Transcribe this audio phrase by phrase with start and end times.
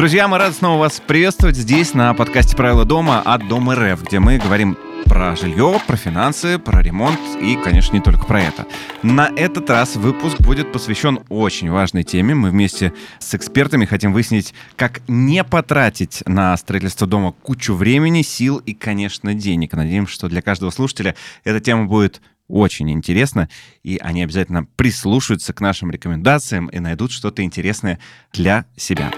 [0.00, 4.18] Друзья, мы рады снова вас приветствовать здесь на подкасте «Правила дома» от Дом РФ, где
[4.18, 8.66] мы говорим про жилье, про финансы, про ремонт и, конечно, не только про это.
[9.02, 12.34] На этот раз выпуск будет посвящен очень важной теме.
[12.34, 18.56] Мы вместе с экспертами хотим выяснить, как не потратить на строительство дома кучу времени, сил
[18.56, 19.74] и, конечно, денег.
[19.74, 21.14] Надеемся, что для каждого слушателя
[21.44, 23.50] эта тема будет очень интересна,
[23.82, 27.98] и они обязательно прислушаются к нашим рекомендациям и найдут что-то интересное
[28.32, 29.12] для себя.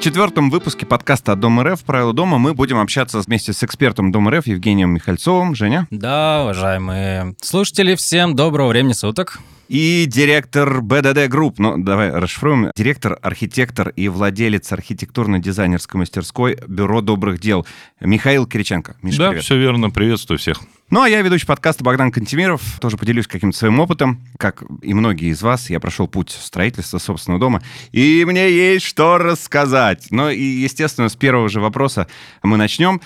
[0.00, 1.84] В четвертом выпуске подкаста «Дом РФ.
[1.84, 5.54] Правила дома» мы будем общаться вместе с экспертом Дом РФ Евгением Михальцовым.
[5.54, 5.86] Женя?
[5.90, 9.40] Да, уважаемые слушатели, всем доброго времени суток.
[9.70, 17.38] И директор БДД Групп, ну давай расшифруем, директор, архитектор и владелец архитектурно-дизайнерской мастерской Бюро добрых
[17.38, 17.64] дел
[18.00, 18.96] Михаил Кириченко.
[19.00, 19.44] Миша, да, привет.
[19.44, 20.60] все верно, приветствую всех.
[20.90, 22.80] Ну, а я ведущий подкаста Богдан Кантемиров.
[22.80, 24.20] Тоже поделюсь каким-то своим опытом.
[24.38, 27.62] Как и многие из вас, я прошел путь строительства собственного дома.
[27.92, 30.08] И мне есть что рассказать.
[30.10, 32.08] Ну, и, естественно, с первого же вопроса
[32.42, 33.00] мы начнем.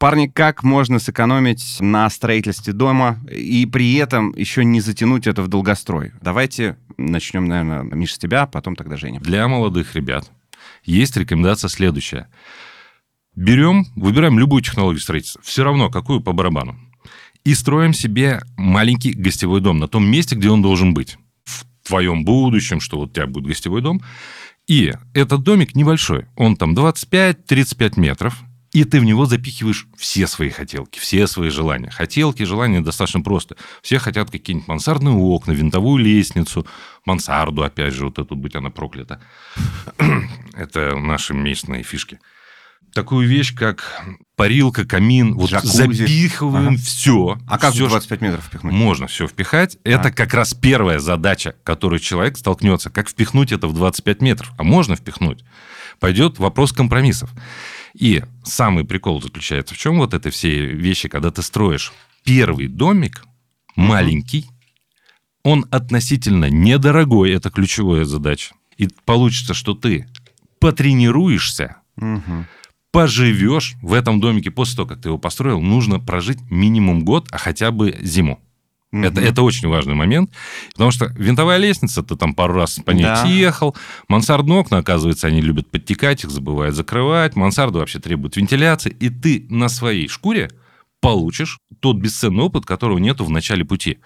[0.00, 5.48] Парни, как можно сэкономить на строительстве дома и при этом еще не затянуть это в
[5.48, 6.12] долгострой?
[6.22, 9.20] Давайте начнем, наверное, Миша, с тебя, а потом тогда Женя.
[9.20, 10.32] Для молодых ребят
[10.84, 12.28] есть рекомендация следующая.
[13.36, 16.80] Берем, выбираем любую технологию строительства, все равно какую по барабану
[17.44, 21.18] и строим себе маленький гостевой дом на том месте, где он должен быть.
[21.44, 24.00] В твоем будущем, что вот у тебя будет гостевой дом.
[24.66, 30.50] И этот домик небольшой, он там 25-35 метров, и ты в него запихиваешь все свои
[30.50, 31.90] хотелки, все свои желания.
[31.90, 33.56] Хотелки, желания достаточно просто.
[33.82, 36.66] Все хотят какие-нибудь мансардные окна, винтовую лестницу,
[37.04, 39.20] мансарду, опять же, вот эту, будь она проклята.
[40.54, 42.20] Это наши местные фишки
[42.94, 44.02] такую вещь, как
[44.36, 45.76] парилка, камин, вот Джакузи.
[45.76, 46.76] запихиваем ага.
[46.76, 47.38] все.
[47.46, 48.72] А как все, 25 метров впихнуть?
[48.72, 49.76] Можно все впихать.
[49.84, 49.88] А.
[49.88, 52.90] Это как раз первая задача, которой человек столкнется.
[52.90, 54.52] Как впихнуть это в 25 метров?
[54.58, 55.44] А можно впихнуть.
[55.98, 57.30] Пойдет вопрос компромиссов.
[57.98, 61.92] И самый прикол заключается в чем вот это все вещи, когда ты строишь
[62.24, 63.24] первый домик,
[63.76, 64.46] маленький,
[65.42, 68.54] он относительно недорогой, это ключевая задача.
[68.76, 70.06] И получится, что ты
[70.58, 72.46] потренируешься, угу
[72.92, 77.38] поживешь в этом домике после того, как ты его построил, нужно прожить минимум год, а
[77.38, 78.40] хотя бы зиму.
[78.92, 79.02] Угу.
[79.02, 80.30] Это, это очень важный момент,
[80.72, 83.24] потому что винтовая лестница, ты там пару раз по ней да.
[83.24, 83.76] съехал,
[84.08, 89.46] мансардные окна, оказывается, они любят подтекать, их забывают закрывать, мансарды вообще требуют вентиляции, и ты
[89.48, 90.50] на своей шкуре
[91.00, 93.98] получишь тот бесценный опыт, которого нету в начале пути.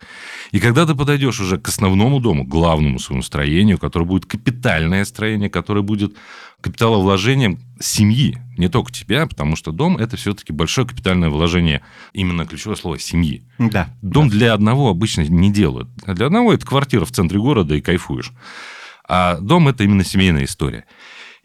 [0.52, 5.50] И когда ты подойдешь уже к основному дому, главному своему строению, которое будет капитальное строение,
[5.50, 6.14] которое будет
[6.60, 11.82] капиталовложением семьи, не только тебя, потому что дом это все-таки большое капитальное вложение,
[12.12, 13.44] именно ключевое слово семьи.
[13.58, 13.90] Да.
[14.00, 14.36] Дом да.
[14.36, 15.88] для одного обычно не делают.
[16.06, 18.32] А для одного это квартира в центре города и кайфуешь.
[19.06, 20.86] А дом это именно семейная история.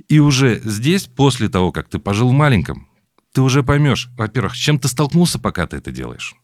[0.08, 2.89] И уже здесь, после того, как ты пожил в маленьком,
[3.34, 6.36] ты уже поймешь, во-первых, с чем ты столкнулся, пока ты это делаешь.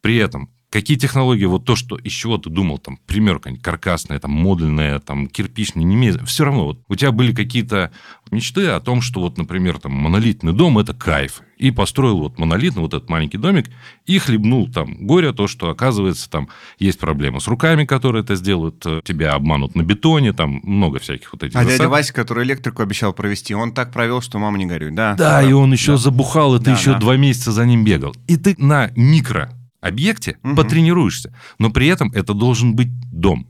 [0.00, 4.30] При этом, какие технологии, вот то, что из чего ты думал, там, примерка каркасная, там,
[4.30, 7.90] модульная, там, кирпичная, не имеет, все равно, вот, у тебя были какие-то
[8.30, 11.42] мечты о том, что вот, например, там, монолитный дом– это кайф.
[11.56, 13.66] И построил вот монолитный вот этот маленький домик
[14.06, 16.48] и хлебнул там горе, то, что, оказывается, там
[16.78, 21.32] есть проблемы с руками, которые это сделают, э, тебя обманут на бетоне, там много всяких
[21.32, 21.78] вот этих А засад.
[21.78, 25.14] дядя Вася, который электрику обещал провести, он так провел, что мама не горюй, да?
[25.16, 25.98] Да, и он еще да.
[25.98, 26.98] забухал, и ты да, еще да.
[26.98, 28.14] два месяца за ним бегал.
[28.26, 30.56] И ты на микро объекте угу.
[30.56, 31.34] потренируешься.
[31.58, 33.48] Но при этом это должен быть дом,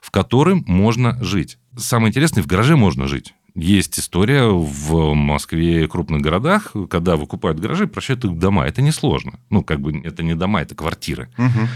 [0.00, 1.58] в котором можно жить.
[1.76, 3.34] Самое интересное, в гараже можно жить.
[3.54, 8.66] Есть история в Москве и крупных городах, когда выкупают гаражи, прощают их дома.
[8.66, 9.38] Это несложно.
[9.48, 11.30] Ну, как бы это не дома, это квартиры.
[11.38, 11.68] Угу.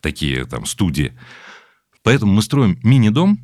[0.00, 1.12] Такие там студии.
[2.04, 3.40] Поэтому мы строим мини-дом,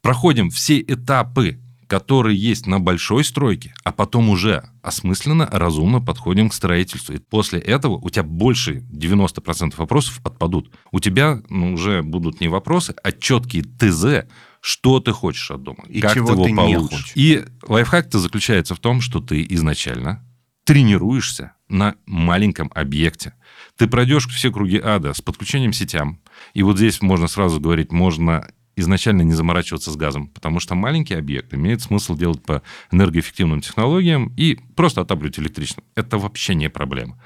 [0.00, 6.54] проходим все этапы которые есть на большой стройке, а потом уже осмысленно, разумно подходим к
[6.54, 7.14] строительству.
[7.14, 10.70] И после этого у тебя больше 90% вопросов отпадут.
[10.92, 14.28] У тебя ну, уже будут не вопросы, а четкие ТЗ,
[14.60, 16.80] что ты хочешь от дома, и как чего ты его ты получишь.
[16.80, 17.12] Не хочешь.
[17.14, 20.24] И лайфхак-то заключается в том, что ты изначально
[20.64, 23.34] тренируешься на маленьком объекте.
[23.76, 26.20] Ты пройдешь все круги ада с подключением сетям.
[26.54, 31.14] И вот здесь можно сразу говорить, можно изначально не заморачиваться с газом, потому что маленький
[31.14, 35.84] объект имеет смысл делать по энергоэффективным технологиям и просто отапливать электричеством.
[35.94, 37.22] Это вообще не проблема.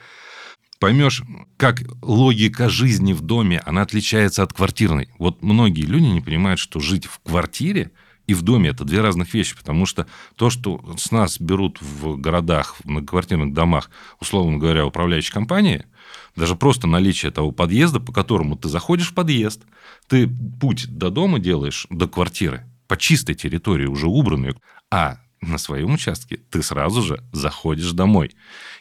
[0.79, 1.23] Поймешь,
[1.57, 5.09] как логика жизни в доме, она отличается от квартирной.
[5.19, 7.91] Вот многие люди не понимают, что жить в квартире
[8.29, 10.07] и в доме это две разных вещи, потому что
[10.37, 13.91] то, что с нас берут в городах, в многоквартирных домах,
[14.21, 15.85] условно говоря, управляющие компании–
[16.39, 19.63] даже просто наличие того подъезда, по которому ты заходишь в подъезд,
[20.07, 20.29] ты
[20.61, 24.57] путь до дома делаешь, до квартиры, по чистой территории, уже убранную,
[24.91, 28.35] а на своем участке ты сразу же заходишь домой.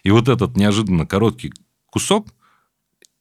[0.04, 1.52] И вот этот неожиданно короткий
[1.88, 2.28] кусок,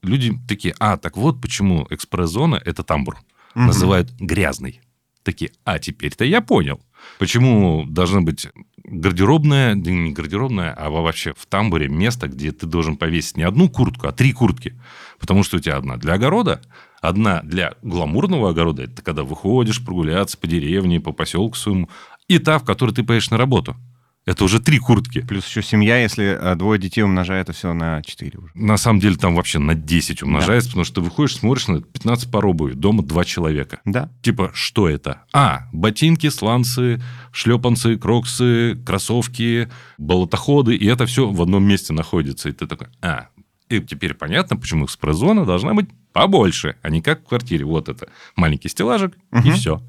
[0.03, 3.17] люди такие, а, так вот почему экспресс-зона– это тамбур.
[3.55, 3.65] Угу.
[3.65, 4.81] Называют грязный.
[5.23, 6.81] Такие, а, теперь-то я понял.
[7.19, 8.49] Почему должна быть
[8.89, 14.09] гардеробная, не гардеробная, а вообще в тамбуре место, где ты должен повесить не одну куртку,
[14.09, 14.75] а три куртки.
[15.19, 16.63] Потому что у тебя одна для огорода,
[17.01, 21.89] одна для гламурного огорода, это когда выходишь прогуляться по деревне, по поселку своему,
[22.29, 23.77] и та, в которой ты поедешь на работу.
[24.27, 25.21] Это уже три куртки.
[25.21, 28.51] Плюс еще семья, если а, двое детей умножает, это все на 4 уже.
[28.55, 30.71] На самом деле там вообще на 10 умножается, да.
[30.73, 33.81] потому что ты выходишь, смотришь на 15 пар обуви, дома два человека.
[33.85, 34.11] Да.
[34.23, 35.23] Типа, что это?
[35.33, 37.01] А, ботинки, сланцы,
[37.31, 42.49] шлепанцы, кроксы, кроссовки, болотоходы, и это все в одном месте находится.
[42.49, 43.29] И ты такой, а,
[43.69, 47.65] и теперь понятно, почему экспресс-зона должна быть побольше, а не как в квартире.
[47.65, 49.47] Вот это маленький стеллажик, угу.
[49.47, 49.81] и все.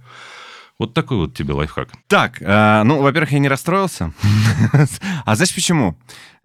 [0.80, 1.90] Вот такой вот тебе лайфхак.
[2.08, 4.14] Так, э, ну, во-первых, я не расстроился.
[5.26, 5.98] а знаешь почему?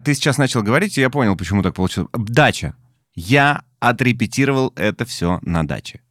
[0.03, 2.09] Ты сейчас начал говорить, и я понял, почему так получилось.
[2.13, 2.75] Дача.
[3.13, 6.01] Я отрепетировал это все на даче.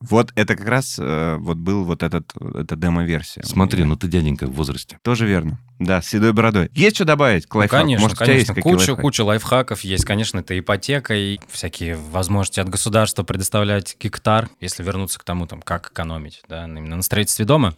[0.00, 3.42] Вот это как раз э, вот был вот этот, эта демо-версия.
[3.42, 4.98] Смотри, ну ты дяденька в возрасте.
[5.02, 5.58] Тоже верно.
[5.80, 6.70] Да, с седой бородой.
[6.74, 7.82] Есть что добавить к лайфхаку?
[7.82, 8.54] Ну, конечно, Может, конечно.
[8.54, 10.04] Куча, куча лайфхаков есть.
[10.04, 15.62] Конечно, это ипотека и всякие возможности от государства предоставлять гектар, если вернуться к тому, там,
[15.62, 17.74] как экономить да, именно на строительстве дома.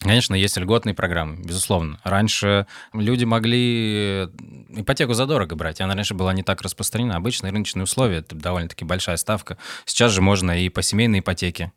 [0.00, 1.98] Конечно, есть льготные программы, безусловно.
[2.04, 4.24] Раньше люди могли
[4.68, 7.16] ипотеку задорого брать, она раньше была не так распространена.
[7.16, 9.56] Обычные рыночные условия, это довольно-таки большая ставка.
[9.86, 11.72] Сейчас же можно и по семейной ипотеке.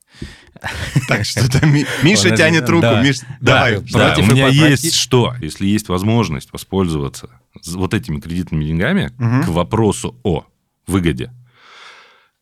[1.08, 1.42] Так что
[2.04, 2.82] Миша тянет руку.
[3.40, 3.78] Давай.
[3.78, 7.30] У меня есть что, если есть возможность воспользоваться
[7.66, 9.14] вот этими кредитными деньгами
[9.46, 10.46] к вопросу о
[10.86, 11.32] выгоде.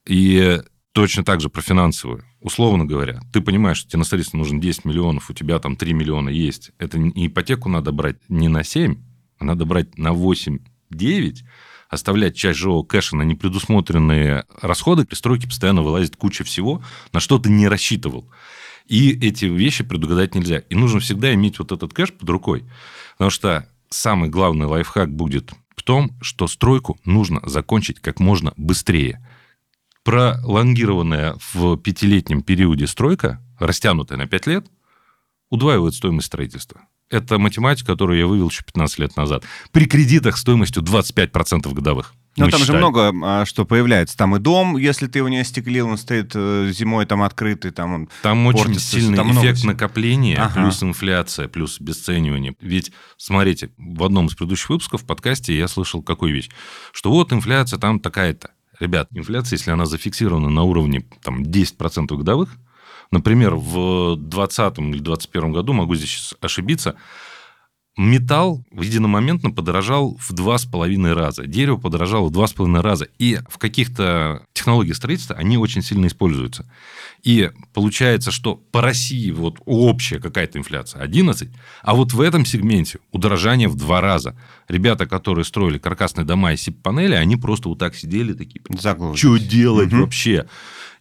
[0.07, 0.61] И
[0.95, 2.23] точно так же про финансовую.
[2.39, 5.91] Условно говоря, ты понимаешь, что тебе на строительство нужно 10 миллионов, у тебя там 3
[5.91, 6.71] миллиона есть.
[6.79, 8.95] Это не ипотеку надо брать не на 7,
[9.39, 11.39] а надо брать на 8-9,
[11.89, 15.03] оставлять часть живого кэша на непредусмотренные расходы.
[15.03, 16.81] При стройке постоянно вылазит куча всего,
[17.11, 18.31] на что ты не рассчитывал.
[18.87, 20.59] И эти вещи предугадать нельзя.
[20.59, 22.63] И нужно всегда иметь вот этот кэш под рукой.
[23.17, 29.19] Потому что самый главный лайфхак будет в том, что стройку нужно закончить как можно быстрее
[30.05, 34.65] пролонгированная в пятилетнем периоде стройка, растянутая на пять лет,
[35.49, 36.81] удваивает стоимость строительства.
[37.09, 39.43] Это математика, которую я вывел еще 15 лет назад.
[39.71, 42.13] При кредитах стоимостью 25% годовых.
[42.37, 42.77] Но там считали.
[42.77, 44.17] же много а, что появляется.
[44.17, 47.93] Там и дом, если ты его не остеклил, он стоит э, зимой там открытый, там
[47.93, 50.61] он Там очень сильный там эффект накопления, ага.
[50.61, 52.55] плюс инфляция, плюс обесценивание.
[52.59, 56.49] Ведь, смотрите, в одном из предыдущих выпусков в подкасте я слышал какую вещь,
[56.91, 58.51] что вот инфляция там такая-то.
[58.79, 62.55] Ребят, инфляция, если она зафиксирована на уровне там, 10% годовых,
[63.11, 66.95] например, в 2020 или 2021 году, могу здесь ошибиться,
[67.97, 71.45] Металл в единомоментно подорожал в два с половиной раза.
[71.47, 73.07] Дерево подорожало в два с половиной раза.
[73.19, 76.69] И в каких-то технологиях строительства они очень сильно используются.
[77.25, 81.49] И получается, что по России вот общая какая-то инфляция 11,
[81.81, 84.37] а вот в этом сегменте удорожание в два раза.
[84.67, 88.61] Ребята, которые строили каркасные дома и сип-панели, они просто вот так сидели такие,
[89.15, 90.03] что делать угу.
[90.03, 90.45] вообще?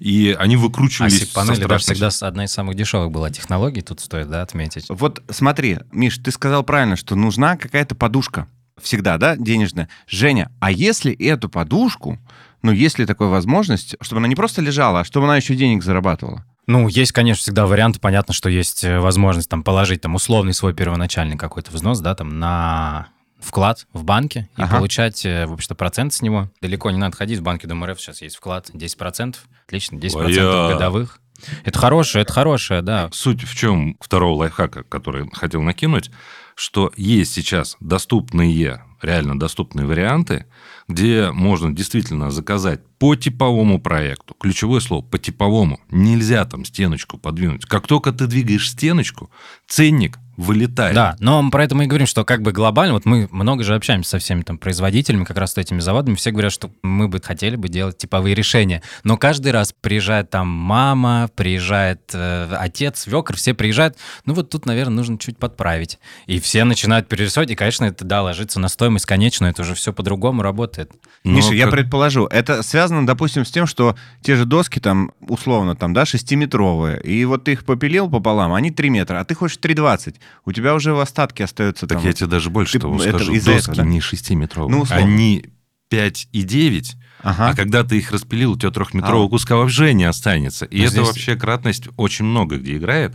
[0.00, 1.30] и они выкручивались.
[1.34, 4.86] А панели даже всегда одна из самых дешевых была технологий, тут стоит да, отметить.
[4.88, 8.48] Вот смотри, Миш, ты сказал правильно, что нужна какая-то подушка.
[8.82, 9.88] Всегда, да, денежная.
[10.08, 12.18] Женя, а если эту подушку,
[12.64, 15.84] ну, есть ли такая возможность, чтобы она не просто лежала, а чтобы она еще денег
[15.84, 16.46] зарабатывала?
[16.66, 18.00] Ну, есть, конечно, всегда вариант.
[18.00, 22.38] Понятно, что есть э, возможность там положить там условный свой первоначальный какой-то взнос, да, там
[22.38, 24.76] на вклад в банке и ага.
[24.76, 26.50] получать, э, в общем-то, процент с него.
[26.62, 29.36] Далеко не надо ходить, в банке ДМРФ сейчас есть вклад 10%.
[29.66, 30.72] Отлично, 10% Ой-я.
[30.72, 31.20] годовых.
[31.64, 33.10] Это хорошее, это хорошее, да.
[33.12, 36.10] Суть в чем второго лайфхака, который хотел накинуть,
[36.54, 40.46] что есть сейчас доступные, реально доступные варианты,
[40.88, 44.34] где можно действительно заказать по типовому проекту.
[44.38, 45.80] Ключевое слово по типовому.
[45.90, 47.64] Нельзя там стеночку подвинуть.
[47.66, 49.30] Как только ты двигаешь стеночку,
[49.66, 50.94] ценник вылетает.
[50.94, 53.74] Да, но про это мы и говорим, что как бы глобально, вот мы много же
[53.74, 57.20] общаемся со всеми там производителями, как раз с этими заводами, все говорят, что мы бы
[57.22, 63.36] хотели бы делать типовые решения, но каждый раз приезжает там мама, приезжает э, отец, свекр,
[63.36, 65.98] все приезжают, ну вот тут, наверное, нужно чуть подправить.
[66.26, 69.92] И все начинают перерисовать, и, конечно, это, да, ложится на стоимость конечную, это уже все
[69.92, 70.90] по-другому работает.
[71.24, 71.56] Но Миша, как...
[71.56, 76.02] я предположу, это связано, допустим, с тем, что те же доски там, условно, там, да,
[76.02, 80.52] 6-метровые, и вот ты их попилил пополам, они 3 метра, а ты хочешь 3,20 у
[80.52, 82.06] тебя уже в остатке остается так там...
[82.06, 83.32] я тебе даже больше ты, того скажу.
[83.32, 83.84] Доски этого, да?
[83.84, 85.46] не 6-метровые, ну, они
[85.90, 87.48] 5,9, ага.
[87.48, 89.30] а когда ты их распилил, у тебя трехметрового а.
[89.30, 90.64] куска вообще не останется.
[90.66, 91.06] И а это здесь...
[91.06, 93.14] вообще кратность очень много где играет.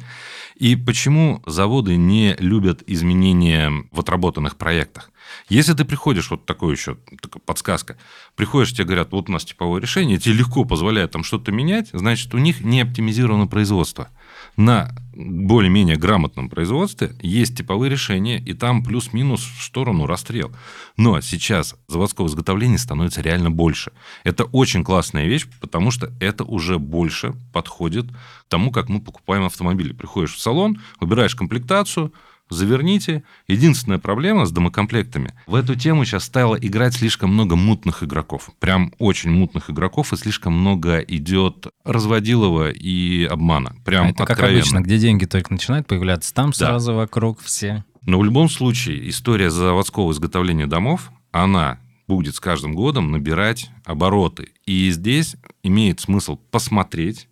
[0.55, 5.09] И почему заводы не любят изменения в отработанных проектах?
[5.47, 7.97] Если ты приходишь, вот такой еще такая подсказка,
[8.35, 12.33] приходишь, тебе говорят, вот у нас типовое решение, тебе легко позволяет там что-то менять, значит,
[12.33, 14.09] у них не оптимизировано производство.
[14.57, 20.51] На более-менее грамотном производстве есть типовые решения, и там плюс-минус в сторону расстрел.
[20.97, 23.91] Но сейчас заводского изготовления становится реально больше.
[24.23, 28.05] Это очень классная вещь, потому что это уже больше подходит
[28.47, 29.93] тому, как мы покупаем автомобили.
[29.93, 32.13] Приходишь в салон, выбираешь комплектацию,
[32.49, 33.23] заверните.
[33.47, 35.33] Единственная проблема с домокомплектами.
[35.47, 38.49] В эту тему сейчас стало играть слишком много мутных игроков.
[38.59, 43.75] Прям очень мутных игроков, и слишком много идет разводилова и обмана.
[43.85, 44.25] Прям а это откровенно.
[44.25, 46.55] как обычно, где деньги только начинают появляться, там да.
[46.55, 47.83] сразу вокруг все.
[48.05, 54.49] Но в любом случае история заводского изготовления домов, она будет с каждым годом набирать обороты.
[54.65, 57.27] И здесь имеет смысл посмотреть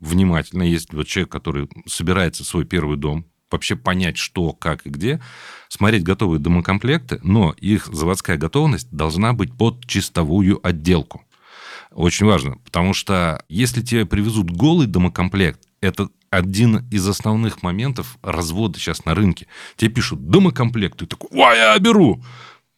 [0.00, 5.20] внимательно, если вот человек, который собирается свой первый дом, вообще понять, что, как и где,
[5.68, 11.24] смотреть готовые домокомплекты, но их заводская готовность должна быть под чистовую отделку.
[11.90, 18.78] Очень важно, потому что если тебе привезут голый домокомплект, это один из основных моментов развода
[18.78, 19.46] сейчас на рынке.
[19.76, 22.22] Тебе пишут домокомплект, ты такой, ой, я беру.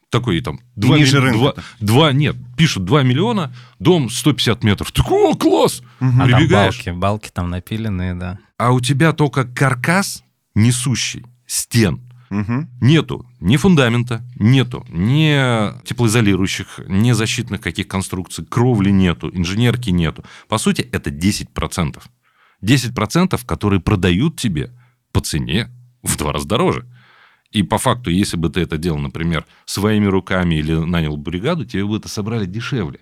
[0.09, 0.59] Такой там...
[0.75, 1.23] 2 ниже ми...
[1.23, 1.61] рынка.
[1.79, 4.91] 2, 2, нет, пишут 2 миллиона, дом 150 метров.
[4.91, 5.81] Ты такой, о, класс!
[6.01, 6.23] Угу.
[6.25, 6.81] Прибегаешь.
[6.81, 8.39] А там балки, балки там напиленные, да.
[8.57, 10.24] А у тебя только каркас
[10.55, 12.01] несущий стен.
[12.31, 12.67] Угу.
[12.81, 20.23] Нету ни фундамента, нету ни теплоизолирующих, ни защитных каких конструкций, кровли нету, инженерки нету.
[20.47, 22.01] По сути, это 10%.
[22.63, 24.71] 10%, которые продают тебе
[25.11, 25.69] по цене
[26.01, 26.85] в два раза дороже.
[27.51, 31.85] И по факту, если бы ты это делал, например, своими руками или нанял бригаду, тебе
[31.85, 32.99] бы это собрали дешевле.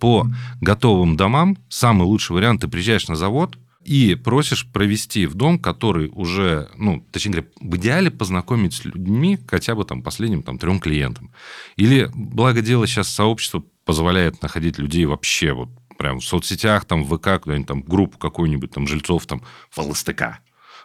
[0.00, 0.26] По
[0.60, 6.10] готовым домам самый лучший вариант, ты приезжаешь на завод, и просишь провести в дом, который
[6.12, 10.80] уже, ну, точнее говоря, в идеале познакомить с людьми хотя бы там последним там трем
[10.80, 11.32] клиентам.
[11.76, 17.16] Или, благо дело, сейчас сообщество позволяет находить людей вообще вот прям в соцсетях, там, в
[17.16, 20.40] ВК, куда-нибудь там группу какую-нибудь там жильцов там в ЛСТК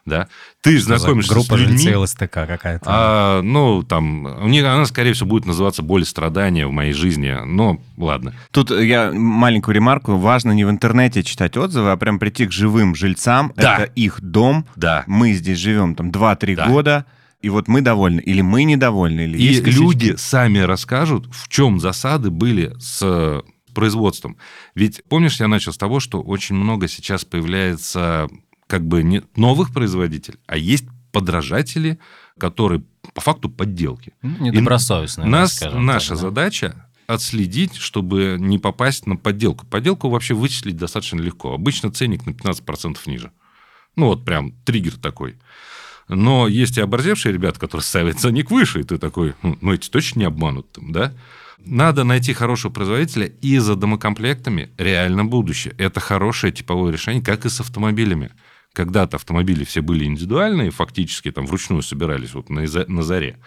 [0.07, 0.27] да,
[0.61, 1.83] ты знакомишься группа с людьми...
[1.83, 2.85] Группа ЛСТК какая-то.
[2.85, 6.93] А, ну, там, у них, она, скорее всего, будет называться «Боль и страдания в моей
[6.93, 8.33] жизни», но ладно.
[8.51, 10.15] Тут я маленькую ремарку.
[10.15, 13.53] Важно не в интернете читать отзывы, а прям прийти к живым жильцам.
[13.55, 13.79] Да.
[13.79, 14.65] Это их дом.
[14.75, 15.03] Да.
[15.07, 16.67] Мы здесь живем там 2-3 да.
[16.67, 17.05] года.
[17.41, 21.79] И вот мы довольны, или мы недовольны, или И есть люди сами расскажут, в чем
[21.79, 23.43] засады были с
[23.75, 24.37] производством.
[24.73, 28.27] Ведь помнишь, я начал с того, что очень много сейчас появляется
[28.67, 31.99] как бы не новых производителей, а есть подражатели,
[32.37, 32.83] которые
[33.13, 34.13] по факту подделки.
[34.21, 35.27] Ну, недобросовестные.
[35.27, 36.21] Нас, скажем наша так, да?
[36.21, 39.65] задача отследить, чтобы не попасть на подделку.
[39.65, 41.53] Подделку вообще вычислить достаточно легко.
[41.53, 43.31] Обычно ценник на 15% ниже.
[43.95, 45.37] Ну, вот прям триггер такой.
[46.09, 49.89] Но есть и оборзевшие ребята, которые ставят ценник выше, и ты такой, «Хм, ну, эти
[49.89, 51.13] точно не обманут там, да?
[51.59, 55.73] Надо найти хорошего производителя, и за домокомплектами реально будущее.
[55.77, 58.31] Это хорошее типовое решение, как и с автомобилями
[58.73, 63.39] когда-то автомобили все были индивидуальные, фактически там вручную собирались вот на, на заре.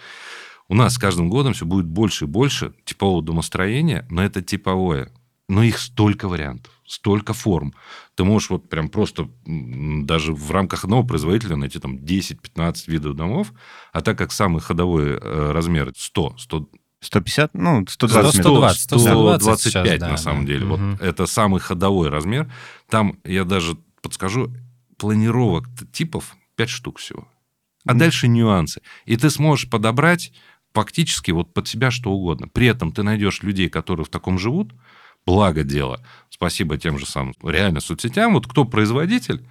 [0.68, 5.12] У нас с каждым годом все будет больше и больше типового домостроения, но это типовое.
[5.48, 7.74] Но их столько вариантов, столько форм.
[8.14, 13.52] Ты можешь вот прям просто даже в рамках одного производителя найти там 10-15 видов домов,
[13.92, 16.68] а так как самый ходовой э, размер 100, 100
[17.02, 20.52] 150, ну, 120 120, 120 125 сейчас, на да, самом да.
[20.52, 20.66] деле.
[20.66, 20.76] Угу.
[20.76, 22.52] Вот это самый ходовой размер.
[22.88, 24.52] Там, я даже подскажу,
[25.00, 27.26] планировок типов 5 штук всего.
[27.86, 27.98] А mm.
[27.98, 28.82] дальше нюансы.
[29.06, 30.32] И ты сможешь подобрать
[30.74, 32.48] фактически вот под себя что угодно.
[32.48, 34.74] При этом ты найдешь людей, которые в таком живут,
[35.24, 39.46] благо дело, спасибо тем же самым реально соцсетям, вот кто производитель,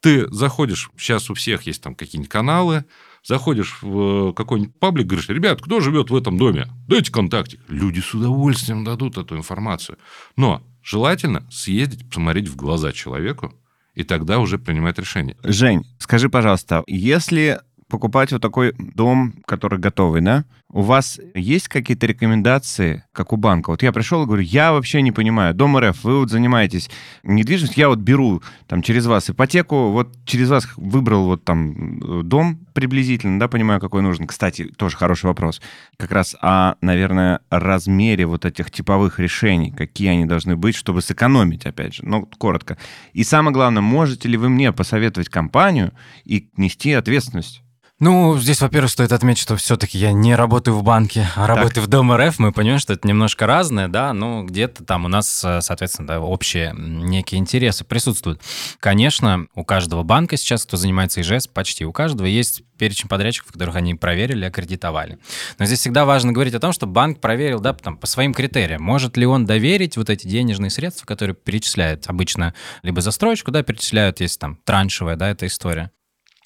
[0.00, 2.84] ты заходишь, сейчас у всех есть там какие-нибудь каналы,
[3.24, 6.68] заходишь в какой-нибудь паблик, говоришь, ребят, кто живет в этом доме?
[6.86, 7.60] Дайте контактик.
[7.68, 9.98] Люди с удовольствием дадут эту информацию.
[10.36, 13.54] Но желательно съездить, посмотреть в глаза человеку,
[13.98, 15.36] и тогда уже принимать решение.
[15.42, 20.44] Жень, скажи, пожалуйста, если покупать вот такой дом, который готовый, да?
[20.70, 23.70] У вас есть какие-то рекомендации, как у банка?
[23.70, 26.90] Вот я пришел и говорю, я вообще не понимаю, Дом РФ, вы вот занимаетесь
[27.22, 32.58] недвижимостью, я вот беру там через вас ипотеку, вот через вас выбрал вот там дом
[32.74, 34.26] приблизительно, да, понимаю, какой нужен.
[34.26, 35.62] Кстати, тоже хороший вопрос.
[35.96, 41.64] Как раз о, наверное, размере вот этих типовых решений, какие они должны быть, чтобы сэкономить,
[41.64, 42.76] опять же, ну, коротко.
[43.14, 45.92] И самое главное, можете ли вы мне посоветовать компанию
[46.24, 47.62] и нести ответственность?
[48.00, 51.84] Ну, здесь, во-первых, стоит отметить, что все-таки я не работаю в банке, а работаю так.
[51.84, 52.38] в Дом РФ.
[52.38, 56.20] Мы понимаем, что это немножко разное, да, но где-то там у нас, э, соответственно, да,
[56.20, 58.40] общие некие интересы присутствуют.
[58.78, 63.74] Конечно, у каждого банка сейчас, кто занимается ИЖС, почти у каждого есть перечень подрядчиков, которых
[63.74, 65.18] они проверили, аккредитовали.
[65.58, 68.80] Но здесь всегда важно говорить о том, что банк проверил, да, там, по своим критериям.
[68.80, 74.20] Может ли он доверить вот эти денежные средства, которые перечисляют обычно либо застройщику, да, перечисляют,
[74.20, 75.90] есть там траншевая, да, эта история,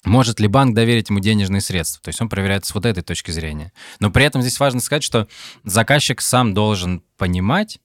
[0.03, 2.01] может ли банк доверить ему денежные средства?
[2.03, 3.71] То есть он проверяет с вот этой точки зрения.
[3.99, 5.27] Но при этом здесь важно сказать, что
[5.63, 7.79] заказчик сам должен понимать,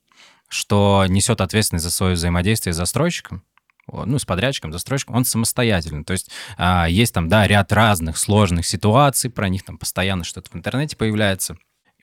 [0.48, 3.42] что несет ответственность за свое взаимодействие с застройщиком,
[3.90, 6.04] ну, с подрядчиком, застройщиком, он самостоятельный.
[6.04, 10.50] То есть а, есть там, да, ряд разных сложных ситуаций, про них там постоянно что-то
[10.50, 11.56] в интернете появляется.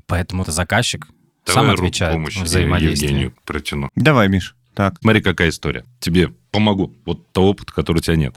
[0.08, 1.08] Поэтому это заказчик
[1.46, 3.08] Давай сам отвечает помощи взаимодействии.
[3.08, 3.90] Евгению протяну.
[3.96, 4.56] Давай, Миш.
[4.74, 4.96] Так.
[5.02, 5.86] Смотри, какая история.
[6.00, 6.94] Тебе помогу.
[7.06, 8.36] Вот того опыта, который у тебя нет.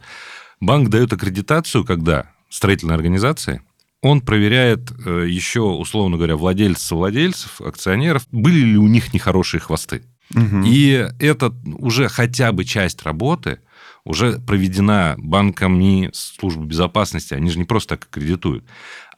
[0.60, 3.62] Банк дает аккредитацию, когда строительной организации
[4.00, 10.04] он проверяет э, еще, условно говоря, владельцев, владельцев, акционеров, были ли у них нехорошие хвосты.
[10.34, 10.62] Угу.
[10.64, 13.60] И это уже хотя бы часть работы
[14.04, 18.64] уже проведена банком не службы безопасности, они же не просто так аккредитуют.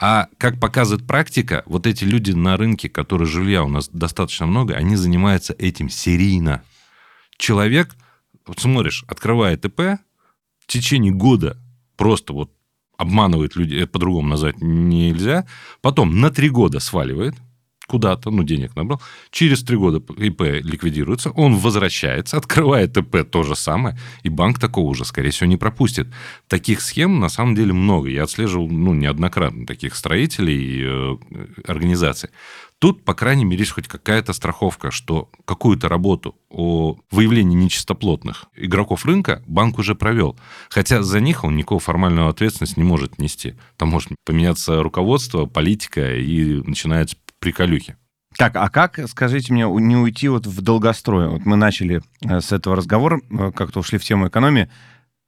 [0.00, 4.74] А как показывает практика, вот эти люди на рынке, которые жилья у нас достаточно много,
[4.74, 6.62] они занимаются этим серийно.
[7.36, 7.94] Человек,
[8.46, 10.00] вот смотришь, открывает ИП,
[10.70, 11.58] течение года
[11.96, 12.50] просто вот
[12.96, 15.46] обманывает людей, это по-другому назвать нельзя,
[15.80, 17.34] потом на три года сваливает
[17.90, 23.56] куда-то, ну, денег набрал, через три года ИП ликвидируется, он возвращается, открывает ИП то же
[23.56, 26.06] самое, и банк такого уже, скорее всего, не пропустит.
[26.46, 28.08] Таких схем, на самом деле, много.
[28.08, 31.16] Я отслеживал, ну, неоднократно таких строителей и э,
[31.66, 32.30] организаций.
[32.80, 39.04] Тут, по крайней мере, есть хоть какая-то страховка, что какую-то работу о выявлении нечистоплотных игроков
[39.04, 40.38] рынка банк уже провел.
[40.70, 43.54] Хотя за них он никакого формального ответственности не может нести.
[43.76, 47.96] Там может поменяться руководство, политика, и начинаются приколюхи.
[48.36, 51.28] Так, а как, скажите мне, не уйти вот в долгострой?
[51.28, 54.70] Вот мы начали э, с этого разговора, э, как-то ушли в тему экономии.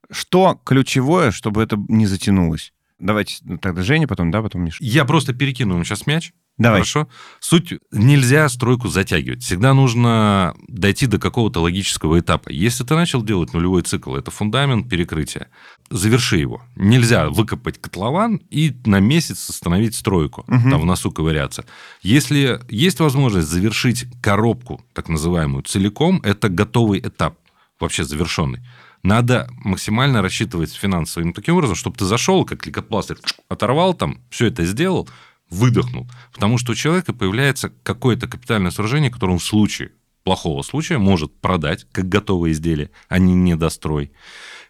[0.09, 2.73] Что ключевое, чтобы это не затянулось?
[3.03, 4.77] Давайте ну, тогда Женя, потом, да, потом Миша.
[4.79, 6.31] Я просто перекину вам сейчас мяч.
[6.57, 6.81] Давай.
[6.81, 7.09] Хорошо?
[7.41, 9.43] Суть, нельзя стройку затягивать.
[9.43, 12.49] Всегда нужно дойти до какого-то логического этапа.
[12.49, 15.49] Если ты начал делать нулевой цикл, это фундамент перекрытия,
[15.89, 16.61] заверши его.
[16.77, 20.69] Нельзя выкопать котлован и на месяц остановить стройку, угу.
[20.69, 21.65] там в носу ковыряться.
[22.03, 27.35] Если есть возможность завершить коробку, так называемую, целиком, это готовый этап,
[27.79, 28.61] вообще завершенный
[29.03, 33.17] надо максимально рассчитывать финансовым таким образом, чтобы ты зашел, как лейкопластырь,
[33.49, 35.09] оторвал там, все это сделал,
[35.49, 36.09] выдохнул.
[36.31, 39.91] Потому что у человека появляется какое-то капитальное сооружение, которое он в случае
[40.23, 44.11] плохого случая может продать как готовое изделие, а не недострой.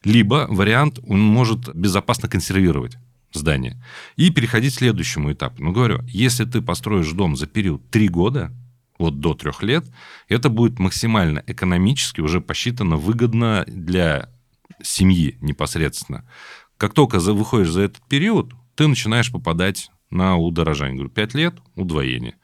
[0.03, 2.97] Либо вариант, он может безопасно консервировать
[3.31, 3.81] здание
[4.15, 5.63] и переходить к следующему этапу.
[5.63, 8.51] Ну, говорю, если ты построишь дом за период 3 года,
[8.97, 9.85] вот до трех лет,
[10.27, 14.29] это будет максимально экономически уже посчитано выгодно для
[14.81, 16.27] семьи непосредственно.
[16.77, 20.95] Как только выходишь за этот период, ты начинаешь попадать на удорожание.
[20.95, 22.35] Говорю, 5 лет– удвоение.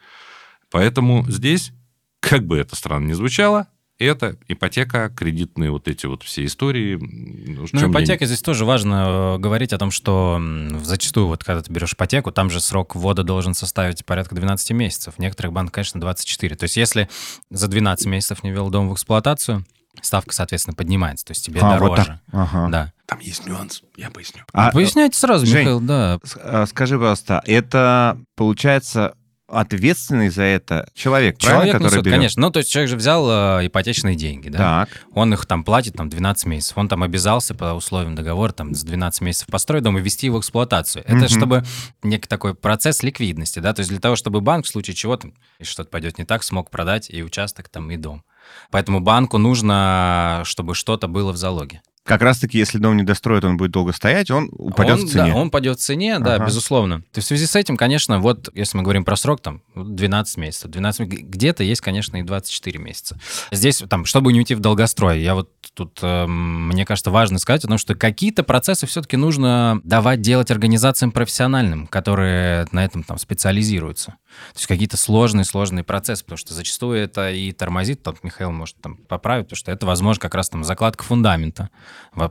[0.71, 1.71] Поэтому здесь,
[2.19, 3.67] как бы это странно ни звучало,
[4.05, 6.97] это ипотека, кредитные вот эти вот все истории.
[6.99, 10.41] Ну, ипотека здесь тоже важно э, говорить о том, что
[10.83, 15.15] зачастую вот когда ты берешь ипотеку, там же срок ввода должен составить порядка 12 месяцев.
[15.15, 16.55] В некоторых банках, конечно, 24.
[16.55, 17.09] То есть если
[17.49, 19.65] за 12 месяцев не ввел дом в эксплуатацию,
[20.01, 22.19] ставка, соответственно, поднимается, то есть тебе а, дороже.
[22.31, 22.69] Вот ага.
[22.69, 22.93] Да.
[23.05, 24.43] Там есть нюанс, я поясню.
[24.53, 26.19] А, Поясняйте сразу, Жень, Михаил, да.
[26.41, 29.15] А, скажи, пожалуйста, это получается
[29.51, 32.15] ответственный за это человек, человек правильно, несет, берет?
[32.15, 32.41] конечно.
[32.41, 34.57] Ну, то есть человек же взял э, ипотечные деньги, да?
[34.57, 35.05] Так.
[35.13, 36.77] Он их там платит там 12 месяцев.
[36.77, 40.37] Он там обязался по условиям договора там с 12 месяцев построить дом и ввести его
[40.37, 41.03] в эксплуатацию.
[41.05, 41.29] Это угу.
[41.29, 41.63] чтобы
[42.03, 43.73] некий такой процесс ликвидности, да?
[43.73, 46.43] То есть для того, чтобы банк в случае чего там, если что-то пойдет не так,
[46.43, 48.23] смог продать и участок там, и дом.
[48.71, 51.81] Поэтому банку нужно, чтобы что-то было в залоге.
[52.09, 55.31] Как раз-таки, если дом не достроит, он будет долго стоять, он упадет он, в цене.
[55.31, 56.39] Да, он упадет в цене, ага.
[56.39, 57.03] да, безусловно.
[57.13, 60.71] И в связи с этим, конечно, вот если мы говорим про срок, там, 12 месяцев,
[60.71, 63.19] 12 где-то есть, конечно, и 24 месяца.
[63.51, 67.63] Здесь, там, чтобы не уйти в долгострой, я вот тут, э, мне кажется, важно сказать
[67.63, 73.19] о том, что какие-то процессы все-таки нужно давать делать организациям профессиональным, которые на этом там
[73.19, 74.15] специализируются.
[74.53, 78.95] То есть какие-то сложные-сложные процессы, потому что зачастую это и тормозит, там Михаил может там
[78.95, 81.69] поправить, потому что это, возможно, как раз там закладка фундамента.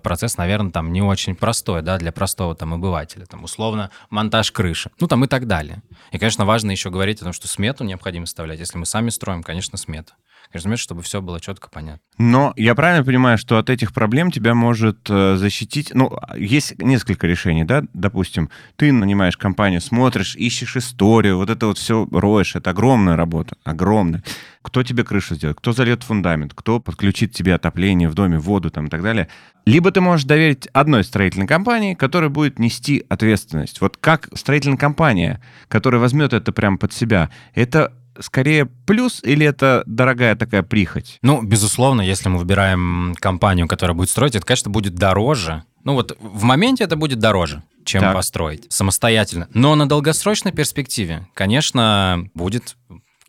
[0.02, 3.26] Процесс, наверное, там не очень простой, да, для простого там обывателя.
[3.26, 5.82] Там условно монтаж крыши, ну там и так далее.
[6.12, 8.60] И, конечно, важно еще говорить о том, что смету необходимо составлять.
[8.60, 10.14] Если мы сами строим, конечно, смета.
[10.52, 12.00] Разумеется, чтобы все было четко понятно.
[12.18, 15.94] Но я правильно понимаю, что от этих проблем тебя может э, защитить...
[15.94, 17.84] Ну, есть несколько решений, да?
[17.92, 22.56] Допустим, ты нанимаешь компанию, смотришь, ищешь историю, вот это вот все роешь.
[22.56, 24.24] Это огромная работа, огромная.
[24.62, 28.86] Кто тебе крышу сделает, кто зальет фундамент, кто подключит тебе отопление в доме, воду там
[28.86, 29.28] и так далее.
[29.64, 33.80] Либо ты можешь доверить одной строительной компании, которая будет нести ответственность.
[33.80, 39.82] Вот как строительная компания, которая возьмет это прямо под себя, это скорее плюс или это
[39.86, 41.18] дорогая такая прихоть?
[41.22, 45.64] Ну, безусловно, если мы выбираем компанию, которая будет строить, это, конечно, будет дороже.
[45.84, 48.14] Ну вот в моменте это будет дороже, чем так.
[48.14, 49.48] построить самостоятельно.
[49.54, 52.76] Но на долгосрочной перспективе, конечно, будет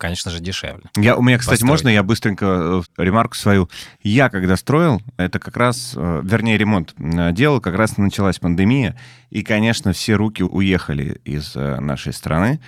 [0.00, 0.84] конечно же, дешевле.
[0.96, 1.70] Я, у меня, кстати, построить.
[1.70, 3.68] можно я быстренько э, ремарку свою?
[4.02, 8.98] Я, когда строил, это как раз, э, вернее, ремонт э, делал, как раз началась пандемия,
[9.28, 12.60] и, конечно, все руки уехали из нашей страны.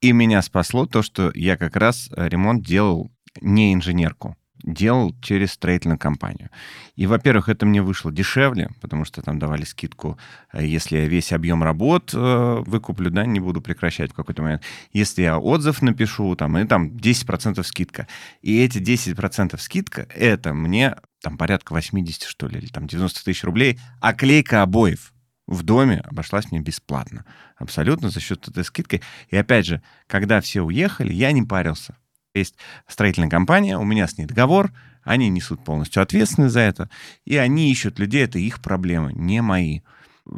[0.00, 5.52] И меня спасло то, что я как раз э, ремонт делал не инженерку, делал через
[5.52, 6.50] строительную компанию.
[6.94, 10.16] И, во-первых, это мне вышло дешевле, потому что там давали скидку,
[10.52, 14.62] э, если я весь объем работ э, выкуплю, да, не буду прекращать в какой-то момент.
[14.92, 18.06] Если я отзыв напишу, там, и там 10% скидка.
[18.40, 23.42] И эти 10% скидка, это мне там порядка 80, что ли, или там 90 тысяч
[23.42, 25.12] рублей, а клейка обоев
[25.48, 27.24] в доме обошлась мне бесплатно.
[27.56, 29.02] Абсолютно за счет этой скидки.
[29.30, 31.96] И опять же, когда все уехали, я не парился.
[32.34, 32.56] Есть
[32.86, 36.90] строительная компания, у меня с ней договор, они несут полностью ответственность за это,
[37.24, 39.80] и они ищут людей, это их проблемы, не мои.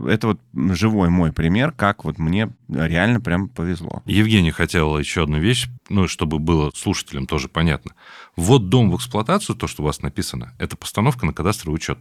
[0.06, 4.04] Это вот живой мой пример, как вот мне реально прям повезло.
[4.06, 7.94] Евгений хотел еще одну вещь, ну, чтобы было слушателям тоже понятно.
[8.36, 11.98] Вот дом в эксплуатацию, то, что у вас написано, это постановка на кадастровый учет.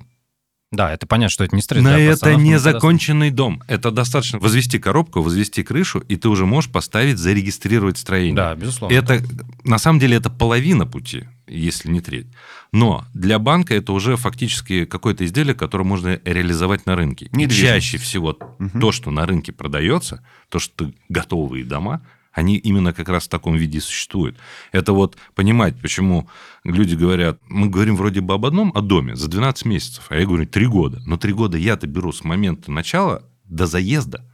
[0.72, 1.84] Да, это понятно, что это не стресс.
[1.84, 3.64] Но это не законченный дом.
[3.68, 8.36] Это достаточно возвести коробку, возвести крышу, и ты уже можешь поставить, зарегистрировать строение.
[8.36, 8.94] Да, безусловно.
[8.94, 9.24] Это,
[9.64, 12.28] на самом деле, это половина пути, если не треть.
[12.72, 17.32] Но для банка это уже фактически какое-то изделие, которое можно реализовать на рынке.
[17.36, 18.80] И чаще всего угу.
[18.80, 23.56] то, что на рынке продается, то, что готовые дома, они именно как раз в таком
[23.56, 24.38] виде существуют.
[24.72, 26.30] Это вот понимать, почему
[26.64, 30.26] люди говорят, мы говорим вроде бы об одном, о доме за 12 месяцев, а я
[30.26, 31.02] говорю 3 года.
[31.06, 34.26] Но 3 года я-то беру с момента начала до заезда.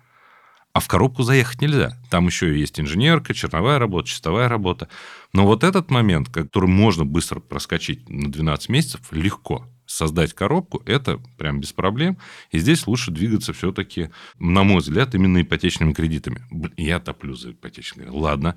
[0.74, 1.98] А в коробку заехать нельзя.
[2.10, 4.90] Там еще есть инженерка, черновая работа, чистовая работа.
[5.32, 11.20] Но вот этот момент, который можно быстро проскочить на 12 месяцев, легко создать коробку, это
[11.38, 12.18] прям без проблем.
[12.52, 16.42] И здесь лучше двигаться все-таки, на мой взгляд, именно ипотечными кредитами.
[16.78, 18.10] Я топлю за ипотечные.
[18.10, 18.56] Ладно.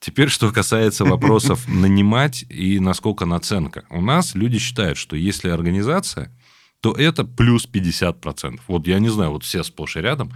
[0.00, 3.84] Теперь, что касается вопросов нанимать и насколько наценка.
[3.90, 6.36] У нас люди считают, что если организация,
[6.80, 8.60] то это плюс 50%.
[8.66, 10.32] Вот я не знаю, вот все сплошь и рядом.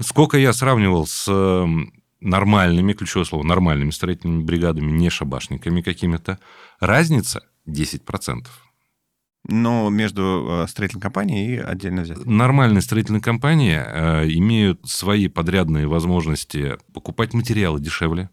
[0.00, 1.30] Сколько я сравнивал с
[2.20, 6.38] нормальными, ключевое слово, нормальными строительными бригадами, не шабашниками какими-то,
[6.80, 8.46] разница 10%.
[9.48, 12.24] Но между э, строительной компанией и отдельно взять.
[12.24, 18.30] Нормальные строительные компании э, имеют свои подрядные возможности покупать материалы дешевле.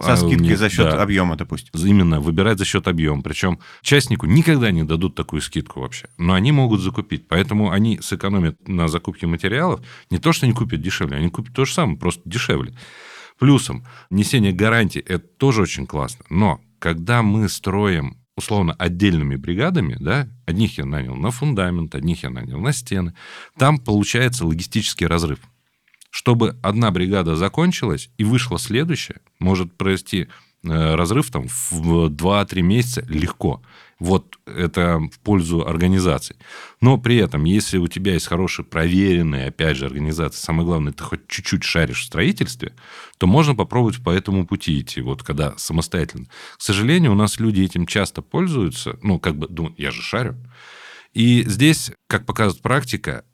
[0.00, 1.72] Со а скидкой за счет да, объема, допустим.
[1.74, 3.20] Именно, выбирать за счет объема.
[3.20, 6.08] Причем частнику никогда не дадут такую скидку вообще.
[6.18, 7.26] Но они могут закупить.
[7.26, 9.80] Поэтому они сэкономят на закупке материалов.
[10.10, 12.74] Не то, что они купят дешевле, они купят то же самое, просто дешевле.
[13.40, 16.24] Плюсом, несение гарантий– это тоже очень классно.
[16.30, 22.30] Но когда мы строим условно отдельными бригадами, да, одних я нанял на фундамент, одних я
[22.30, 23.14] нанял на стены,
[23.58, 25.40] там получается логистический разрыв.
[26.10, 30.28] Чтобы одна бригада закончилась и вышла следующая, может произойти
[30.62, 33.60] э, разрыв там в 2-3 месяца легко.
[33.98, 36.36] Вот это в пользу организации.
[36.80, 41.02] Но при этом, если у тебя есть хорошая, проверенная, опять же, организация, самое главное, ты
[41.02, 42.74] хоть чуть-чуть шаришь в строительстве,
[43.18, 46.26] то можно попробовать по этому пути идти, вот когда самостоятельно.
[46.56, 50.36] К сожалению, у нас люди этим часто пользуются, ну, как бы, думают, я же шарю.
[51.12, 53.24] И здесь, как показывает практика,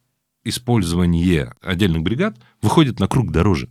[0.44, 3.68] использование отдельных бригад выходит на круг дороже.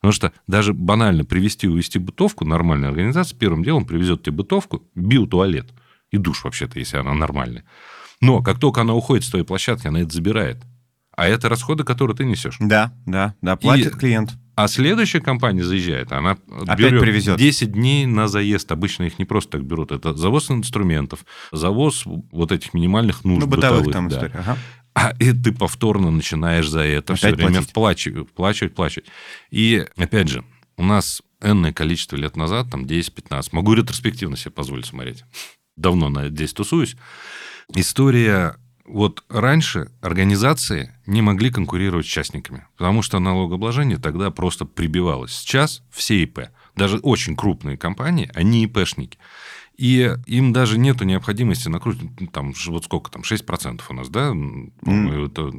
[0.00, 4.82] Потому что даже банально привести и увести бытовку, нормальная организация первым делом привезет тебе бытовку,
[4.96, 5.72] биотуалет–
[6.16, 7.64] и душ вообще-то, если она нормальная.
[8.20, 10.58] Но как только она уходит с той площадки, она это забирает.
[11.16, 12.56] А это расходы, которые ты несешь.
[12.60, 13.98] Да, да, да, платит и...
[13.98, 14.34] клиент.
[14.54, 17.38] А следующая компания заезжает, она Опять берет привезет.
[17.38, 18.72] 10 дней на заезд.
[18.72, 19.92] Обычно их не просто так берут.
[19.92, 23.84] Это завоз инструментов, завоз вот этих минимальных нужд ну, бытовых.
[23.84, 24.16] бытовых там да.
[24.16, 24.34] история.
[24.34, 24.58] Ага.
[24.94, 29.08] А и ты повторно начинаешь за это Опять все время вплачивать, вплачивать, вплачивать.
[29.50, 30.42] И, опять же,
[30.78, 35.24] у нас энное количество лет назад, там 10-15, могу ретроспективно себе позволить смотреть,
[35.76, 36.96] давно на здесь тусуюсь.
[37.74, 45.32] История вот раньше организации не могли конкурировать с частниками, потому что налогообложение тогда просто прибивалось.
[45.32, 49.18] Сейчас все ИП, даже очень крупные компании, они ИПшники.
[49.76, 54.30] И им даже нету необходимости накрутить, там, вот сколько там, 6% у нас, да?
[54.30, 55.26] Mm.
[55.26, 55.52] Это,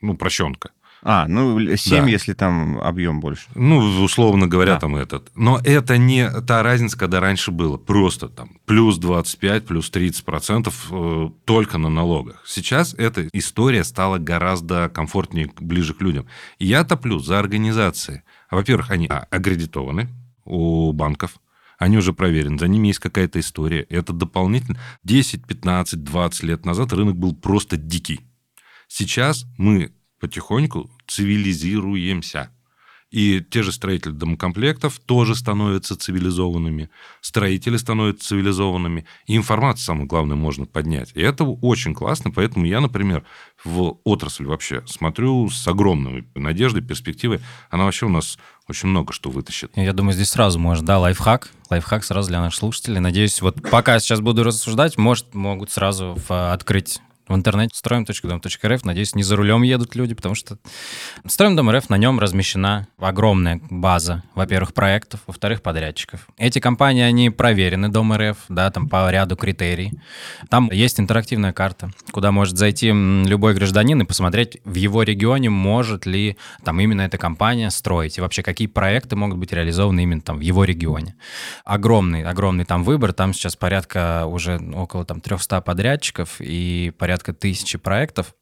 [0.00, 0.70] ну, прощенка.
[1.06, 2.10] А, ну 7, да.
[2.10, 3.46] если там объем больше.
[3.54, 4.80] Ну, условно говоря, да.
[4.80, 5.30] там этот.
[5.36, 7.76] Но это не та разница, когда раньше было.
[7.76, 12.42] Просто там плюс 25, плюс 30 процентов э, только на налогах.
[12.46, 16.26] Сейчас эта история стала гораздо комфортнее, ближе к людям.
[16.58, 18.22] И я топлю за организации.
[18.50, 20.08] Во-первых, они а, аккредитованы
[20.46, 21.32] у банков,
[21.78, 23.82] они уже проверены, за ними есть какая-то история.
[23.90, 24.78] Это дополнительно.
[25.02, 28.20] 10, 15, 20 лет назад рынок был просто дикий.
[28.88, 29.92] Сейчас мы
[30.24, 32.48] потихоньку цивилизируемся.
[33.10, 36.88] И те же строители домкомплектов тоже становятся цивилизованными,
[37.20, 41.12] строители становятся цивилизованными, и информацию, самое главное, можно поднять.
[41.14, 43.22] И это очень классно, поэтому я, например,
[43.62, 47.40] в отрасль вообще смотрю с огромной надеждой, перспективой.
[47.70, 49.70] Она вообще у нас очень много что вытащит.
[49.76, 51.50] Я думаю, здесь сразу можно, да, лайфхак.
[51.70, 52.98] Лайфхак сразу для наших слушателей.
[52.98, 58.84] Надеюсь, вот пока сейчас буду рассуждать, может, могут сразу открыть в интернете строим.дом.рф.
[58.84, 60.58] Надеюсь, не за рулем едут люди, потому что
[61.26, 66.26] строим дом РФ, на нем размещена огромная база, во-первых, проектов, во-вторых, подрядчиков.
[66.36, 69.92] Эти компании, они проверены, дом РФ, да, там по ряду критерий.
[70.48, 76.06] Там есть интерактивная карта, куда может зайти любой гражданин и посмотреть в его регионе, может
[76.06, 80.38] ли там именно эта компания строить, и вообще какие проекты могут быть реализованы именно там
[80.38, 81.14] в его регионе.
[81.64, 87.32] Огромный, огромный там выбор, там сейчас порядка уже около там 300 подрядчиков и порядка порядка
[87.32, 88.34] тысячи проектов,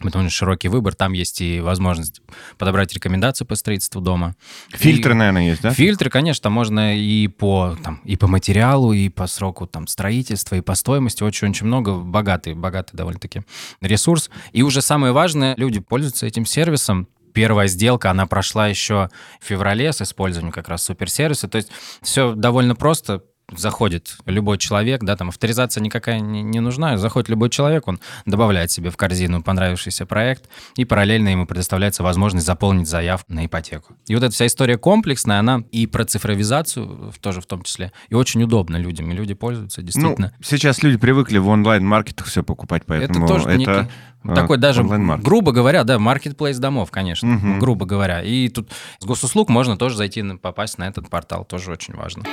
[0.00, 2.20] Потому что широкий выбор, там есть и возможность
[2.56, 4.36] подобрать рекомендации по строительству дома.
[4.70, 5.70] Фильтры, и, наверное, есть, да?
[5.70, 10.54] Фильтры, конечно, там можно и по, там, и по материалу, и по сроку там, строительства,
[10.54, 11.24] и по стоимости.
[11.24, 11.96] Очень-очень много.
[11.96, 13.42] Богатый, богатый довольно-таки
[13.80, 14.30] ресурс.
[14.52, 17.08] И уже самое важное, люди пользуются этим сервисом.
[17.34, 21.48] Первая сделка, она прошла еще в феврале с использованием как раз суперсервиса.
[21.48, 21.70] То есть
[22.02, 23.24] все довольно просто
[23.56, 28.70] заходит любой человек, да, там авторизация никакая не, не нужна, заходит любой человек, он добавляет
[28.70, 33.94] себе в корзину понравившийся проект, и параллельно ему предоставляется возможность заполнить заявку на ипотеку.
[34.06, 38.14] И вот эта вся история комплексная, она и про цифровизацию тоже в том числе, и
[38.14, 40.32] очень удобно людям, и люди пользуются действительно.
[40.36, 43.34] Ну, сейчас люди привыкли в онлайн-маркетах все покупать, поэтому это...
[43.34, 43.56] Тоже это...
[43.56, 43.90] Некий
[44.24, 47.58] а, такой даже, грубо говоря, да, маркетплейс домов, конечно, угу.
[47.58, 48.20] грубо говоря.
[48.22, 52.24] И тут с госуслуг можно тоже зайти, попасть на этот портал, тоже очень важно.